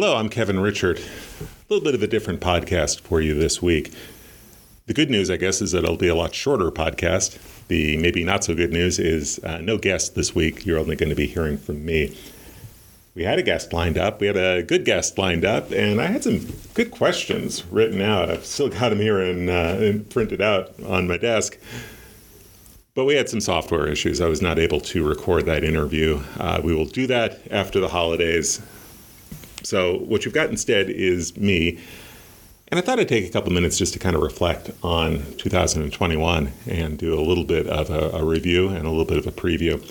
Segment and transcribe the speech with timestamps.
[0.00, 0.98] Hello, I'm Kevin Richert.
[0.98, 3.92] A little bit of a different podcast for you this week.
[4.86, 7.38] The good news, I guess, is that it'll be a lot shorter podcast.
[7.68, 10.64] The maybe not so good news is uh, no guest this week.
[10.64, 12.16] You're only going to be hearing from me.
[13.14, 14.22] We had a guest lined up.
[14.22, 18.30] We had a good guest lined up, and I had some good questions written out.
[18.30, 21.58] I've still got them here and, uh, printed out on my desk.
[22.94, 24.22] But we had some software issues.
[24.22, 26.22] I was not able to record that interview.
[26.38, 28.62] Uh, we will do that after the holidays.
[29.62, 31.78] So, what you've got instead is me.
[32.68, 36.52] And I thought I'd take a couple minutes just to kind of reflect on 2021
[36.68, 39.32] and do a little bit of a, a review and a little bit of a
[39.32, 39.82] preview.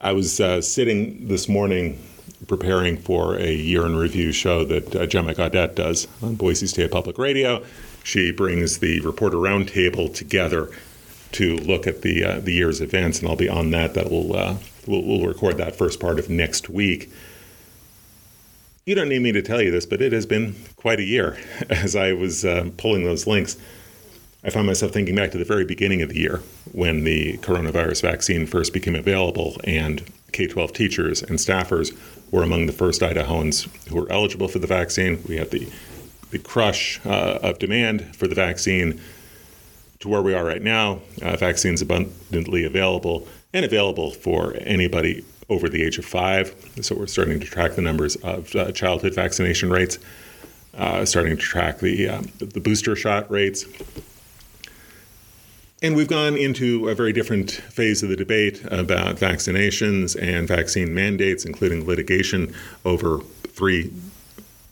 [0.00, 2.02] I was uh, sitting this morning
[2.46, 6.90] preparing for a year in review show that uh, Gemma Gaudette does on Boise State
[6.90, 7.64] Public Radio.
[8.02, 10.70] She brings the reporter roundtable together
[11.32, 13.94] to look at the uh, the year's events, and I'll be on that.
[13.94, 17.10] That will uh, we'll, we'll record that first part of next week.
[18.86, 21.38] You don't need me to tell you this, but it has been quite a year.
[21.70, 23.56] As I was uh, pulling those links,
[24.44, 28.02] I found myself thinking back to the very beginning of the year when the coronavirus
[28.02, 31.96] vaccine first became available, and K 12 teachers and staffers
[32.30, 35.22] were among the first Idahoans who were eligible for the vaccine.
[35.26, 35.66] We had the,
[36.30, 39.00] the crush uh, of demand for the vaccine
[40.00, 41.00] to where we are right now.
[41.22, 46.54] Uh, vaccines abundantly available and available for anybody over the age of five.
[46.80, 49.98] So we're starting to track the numbers of uh, childhood vaccination rates,
[50.76, 53.64] uh, starting to track the, uh, the booster shot rates.
[55.82, 60.94] And we've gone into a very different phase of the debate about vaccinations and vaccine
[60.94, 62.54] mandates, including litigation
[62.86, 63.92] over three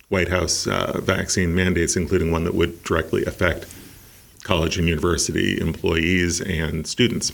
[0.09, 3.67] White House uh, vaccine mandates, including one that would directly affect
[4.43, 7.33] college and university employees and students.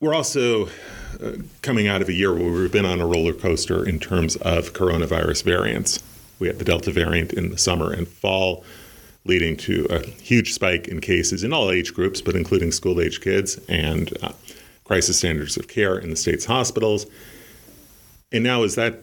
[0.00, 0.68] We're also
[1.62, 4.72] coming out of a year where we've been on a roller coaster in terms of
[4.72, 6.02] coronavirus variants.
[6.38, 8.64] We had the Delta variant in the summer and fall,
[9.24, 13.20] leading to a huge spike in cases in all age groups, but including school age
[13.20, 14.32] kids and uh,
[14.84, 17.06] crisis standards of care in the state's hospitals.
[18.32, 19.00] And now, as that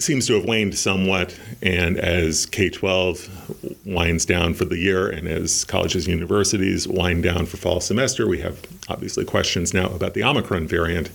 [0.00, 5.26] seems to have waned somewhat, and as K 12 winds down for the year, and
[5.26, 10.14] as colleges and universities wind down for fall semester, we have obviously questions now about
[10.14, 11.10] the Omicron variant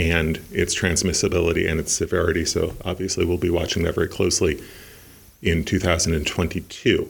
[0.00, 2.46] and its transmissibility and its severity.
[2.46, 4.62] So, obviously, we'll be watching that very closely
[5.42, 7.08] in 2022.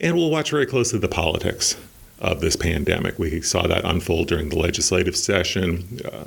[0.00, 1.76] And we'll watch very closely the politics
[2.18, 3.18] of this pandemic.
[3.18, 6.00] We saw that unfold during the legislative session.
[6.04, 6.24] Uh,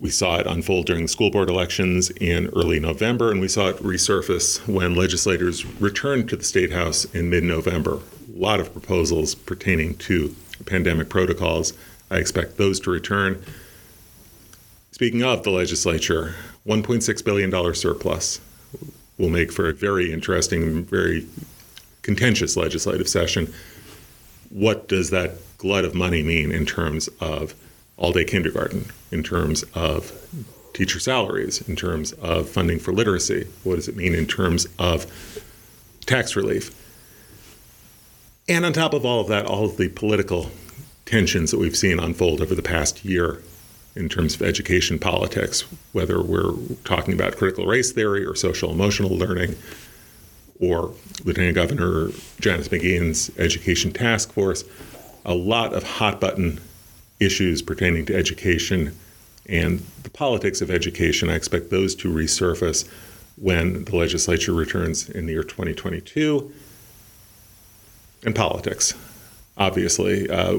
[0.00, 3.68] we saw it unfold during the school board elections in early November, and we saw
[3.68, 7.98] it resurface when legislators returned to the State House in mid November.
[8.34, 10.34] A lot of proposals pertaining to
[10.64, 11.72] pandemic protocols.
[12.10, 13.42] I expect those to return.
[14.92, 16.34] Speaking of the legislature,
[16.66, 18.40] $1.6 billion surplus
[19.18, 21.26] will make for a very interesting, very
[22.02, 23.52] contentious legislative session.
[24.50, 27.54] What does that glut of money mean in terms of
[27.96, 30.12] all day kindergarten, in terms of
[30.72, 33.46] teacher salaries, in terms of funding for literacy?
[33.64, 35.06] What does it mean in terms of
[36.06, 36.74] tax relief?
[38.48, 40.50] And on top of all of that, all of the political
[41.08, 43.42] tensions that we've seen unfold over the past year
[43.96, 46.52] in terms of education politics, whether we're
[46.84, 49.56] talking about critical race theory or social emotional learning,
[50.60, 50.92] or
[51.24, 52.10] Lieutenant Governor
[52.40, 54.64] Janice McGeachin's education task force,
[55.24, 56.60] a lot of hot button
[57.20, 58.94] issues pertaining to education
[59.46, 61.30] and the politics of education.
[61.30, 62.86] I expect those to resurface
[63.36, 66.52] when the legislature returns in the year 2022.
[68.24, 68.94] And politics,
[69.56, 70.58] obviously, uh,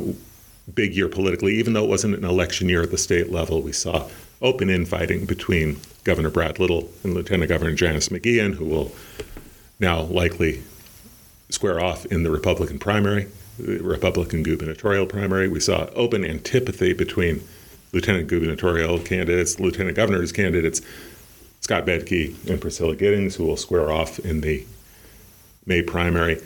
[0.75, 3.71] big year politically, even though it wasn't an election year at the state level, we
[3.71, 4.09] saw
[4.41, 8.91] open infighting between Governor Brad Little and Lieutenant Governor Janice McGeachin, who will
[9.79, 10.63] now likely
[11.49, 13.27] square off in the Republican primary
[13.59, 15.47] the Republican gubernatorial primary.
[15.47, 17.43] We saw open antipathy between
[17.91, 20.81] lieutenant gubernatorial candidates, lieutenant governor's candidates,
[21.61, 24.65] Scott Bedke and Priscilla Giddings, who will square off in the
[25.65, 26.41] May primary.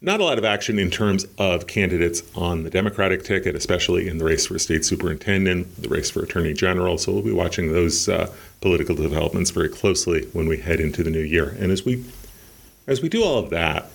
[0.00, 4.18] Not a lot of action in terms of candidates on the Democratic ticket, especially in
[4.18, 6.98] the race for state superintendent, the race for attorney general.
[6.98, 11.10] So we'll be watching those uh, political developments very closely when we head into the
[11.10, 11.56] new year.
[11.58, 12.04] And as we
[12.86, 13.90] as we do all of that,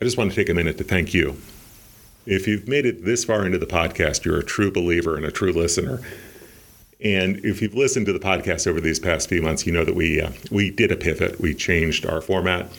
[0.00, 1.36] I just want to take a minute to thank you
[2.26, 5.32] if you've made it this far into the podcast, you're a true believer and a
[5.32, 6.00] true listener.
[7.04, 9.96] And if you've listened to the podcast over these past few months, you know that
[9.96, 11.40] we uh, we did a pivot.
[11.40, 12.70] We changed our format.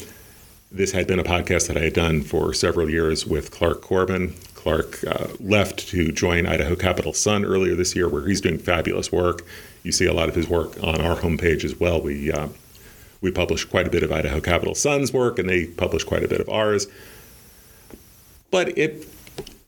[0.73, 4.33] This had been a podcast that I had done for several years with Clark Corbin.
[4.55, 9.11] Clark uh, left to join Idaho Capital Sun earlier this year, where he's doing fabulous
[9.11, 9.45] work.
[9.83, 12.01] You see a lot of his work on our homepage as well.
[12.01, 12.47] We uh,
[13.21, 16.27] we publish quite a bit of Idaho Capital Sun's work, and they publish quite a
[16.27, 16.87] bit of ours.
[18.49, 19.07] But it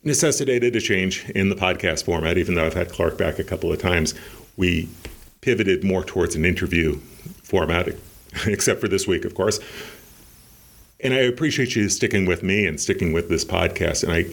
[0.04, 3.72] necessitated a change in the podcast format, even though I've had Clark back a couple
[3.72, 4.16] of times.
[4.58, 4.90] We
[5.42, 6.96] pivoted more towards an interview
[7.44, 7.90] format,
[8.48, 9.60] except for this week, of course.
[11.02, 14.04] And I appreciate you sticking with me and sticking with this podcast.
[14.04, 14.26] And I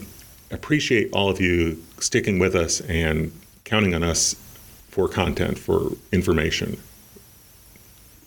[0.53, 3.31] appreciate all of you sticking with us and
[3.65, 4.35] counting on us
[4.89, 6.77] for content, for information,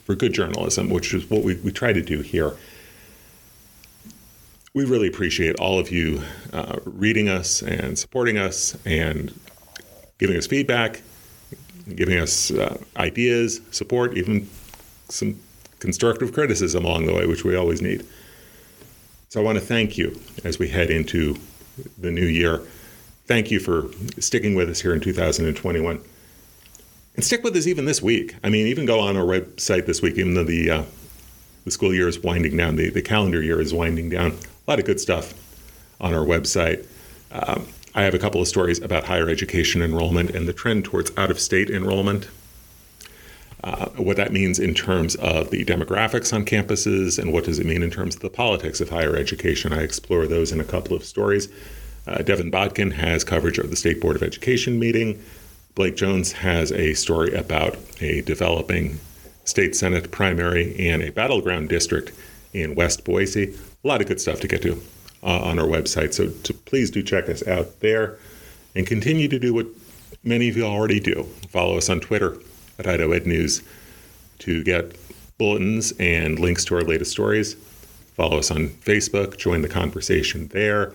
[0.04, 2.52] for good journalism, which is what we, we try to do here.
[4.74, 6.22] We really appreciate all of you
[6.52, 9.38] uh, reading us and supporting us and
[10.18, 11.00] giving us feedback,
[11.94, 14.48] giving us uh, ideas, support, even
[15.08, 15.40] some
[15.78, 18.06] constructive criticism along the way, which we always need.
[19.36, 21.36] So I want to thank you as we head into
[21.98, 22.62] the new year.
[23.26, 26.00] Thank you for sticking with us here in 2021.
[27.16, 28.34] And stick with us even this week.
[28.42, 30.82] I mean, even go on our website this week, even though the uh,
[31.66, 34.38] the school year is winding down, the, the calendar year is winding down.
[34.66, 35.34] A lot of good stuff
[36.00, 36.86] on our website.
[37.30, 41.12] Um, I have a couple of stories about higher education enrollment and the trend towards
[41.18, 42.30] out of state enrollment.
[43.64, 47.66] Uh, what that means in terms of the demographics on campuses and what does it
[47.66, 49.72] mean in terms of the politics of higher education.
[49.72, 51.48] I explore those in a couple of stories.
[52.06, 55.20] Uh, Devin Bodkin has coverage of the State Board of Education meeting.
[55.74, 59.00] Blake Jones has a story about a developing
[59.44, 62.12] state senate primary and a battleground district
[62.52, 63.54] in West Boise.
[63.84, 64.80] A lot of good stuff to get to
[65.22, 66.14] uh, on our website.
[66.14, 68.18] So to, please do check us out there
[68.74, 69.66] and continue to do what
[70.22, 71.24] many of you already do.
[71.48, 72.38] Follow us on Twitter
[72.78, 73.62] Idaho Ed News
[74.40, 74.96] to get
[75.38, 77.54] bulletins and links to our latest stories.
[78.14, 80.94] Follow us on Facebook, join the conversation there,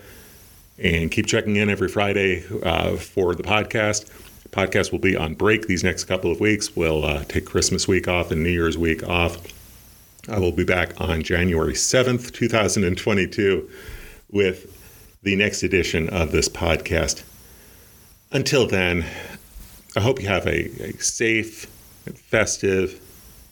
[0.79, 4.09] and keep checking in every Friday uh, for the podcast.
[4.43, 6.75] The podcast will be on break these next couple of weeks.
[6.75, 9.37] We'll uh, take Christmas week off and New Year's week off.
[10.27, 13.69] I will be back on January 7th, 2022,
[14.31, 17.23] with the next edition of this podcast.
[18.31, 19.05] Until then,
[19.95, 21.65] I hope you have a, a safe,
[22.15, 23.01] festive,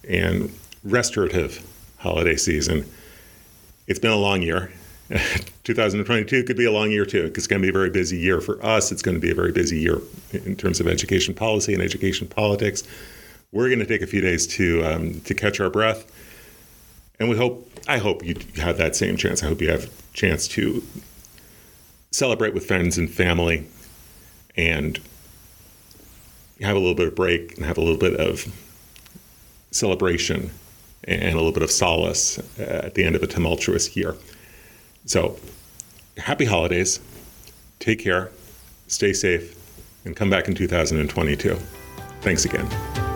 [0.07, 0.53] and
[0.83, 1.65] restorative
[1.97, 2.89] holiday season.
[3.88, 4.71] It's been a long year.
[5.63, 7.31] 2022 could be a long year too.
[7.36, 8.91] It's going to be a very busy year for us.
[8.91, 10.00] It's going to be a very busy year
[10.31, 12.83] in terms of education policy and education politics.
[13.51, 16.06] We're going to take a few days to um, to catch our breath,
[17.19, 17.65] and we hope.
[17.88, 19.42] I hope you have that same chance.
[19.42, 20.83] I hope you have a chance to
[22.12, 23.68] celebrate with friends and family,
[24.56, 25.00] and
[26.67, 28.47] have a little bit of break and have a little bit of
[29.71, 30.51] celebration
[31.06, 34.15] and a little bit of solace uh, at the end of a tumultuous year.
[35.06, 35.39] So,
[36.17, 37.00] happy holidays.
[37.79, 38.31] Take care,
[38.88, 39.56] stay safe,
[40.06, 41.57] and come back in 2022.
[42.21, 43.08] Thanks again.